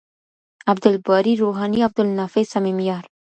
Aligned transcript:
عبدالباري 0.67 1.35
روحاني 1.35 1.83
عبدالنافع 1.83 2.43
صميميار 2.43 3.07